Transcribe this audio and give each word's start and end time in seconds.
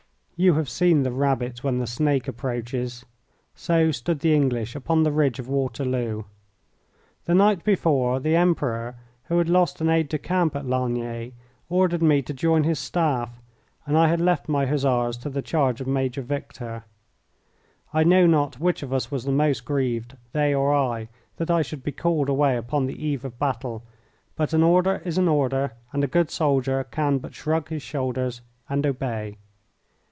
You 0.43 0.55
have 0.55 0.69
seen 0.71 1.03
the 1.03 1.11
rabbit 1.11 1.63
when 1.63 1.77
the 1.77 1.85
snake 1.85 2.27
approaches. 2.27 3.05
So 3.53 3.91
stood 3.91 4.21
the 4.21 4.33
English 4.33 4.75
upon 4.75 5.03
the 5.03 5.11
ridge 5.11 5.37
of 5.37 5.47
Waterloo. 5.47 6.23
The 7.25 7.35
night 7.35 7.63
before, 7.63 8.19
the 8.19 8.35
Emperor, 8.35 8.95
who 9.25 9.37
had 9.37 9.47
lost 9.49 9.81
an 9.81 9.89
aide 9.89 10.09
de 10.09 10.17
camp 10.17 10.55
at 10.55 10.65
Ligny, 10.65 11.33
ordered 11.69 12.01
me 12.01 12.23
to 12.23 12.33
join 12.33 12.63
his 12.63 12.79
staff, 12.79 13.39
and 13.85 13.95
I 13.95 14.07
had 14.07 14.19
left 14.19 14.49
my 14.49 14.65
Hussars 14.65 15.15
to 15.17 15.29
the 15.29 15.43
charge 15.43 15.79
of 15.79 15.85
Major 15.85 16.23
Victor. 16.23 16.85
I 17.93 18.03
know 18.03 18.25
not 18.25 18.59
which 18.59 18.81
of 18.81 18.91
us 18.91 19.11
was 19.11 19.25
the 19.25 19.31
most 19.31 19.63
grieved, 19.63 20.17
they 20.33 20.55
or 20.55 20.73
I, 20.73 21.09
that 21.37 21.51
I 21.51 21.61
should 21.61 21.83
be 21.83 21.91
called 21.91 22.29
away 22.29 22.57
upon 22.57 22.87
the 22.87 23.05
eve 23.05 23.23
of 23.23 23.37
battle, 23.37 23.83
but 24.35 24.53
an 24.53 24.63
order 24.63 25.03
is 25.05 25.19
an 25.19 25.27
order, 25.27 25.73
and 25.93 26.03
a 26.03 26.07
good 26.07 26.31
soldier 26.31 26.83
can 26.85 27.19
but 27.19 27.35
shrug 27.35 27.69
his 27.69 27.83
shoulders 27.83 28.41
and 28.67 28.87
obey. 28.87 29.37